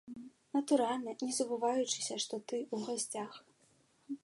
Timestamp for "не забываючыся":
1.25-2.13